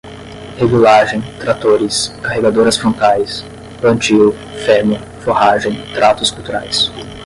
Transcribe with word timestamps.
regulagem, 0.57 1.21
tratores, 1.39 2.07
carregadoras 2.23 2.75
frontais, 2.75 3.45
plantio, 3.79 4.33
feno, 4.65 4.95
forragem, 5.23 5.79
tratos 5.93 6.31
culturais 6.31 6.91